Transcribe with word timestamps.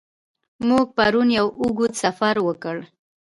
موږ 0.67 0.85
پرون 0.97 1.27
یو 1.39 1.47
اوږد 1.61 1.91
سفر 2.03 2.35
وکړ. 2.47 2.77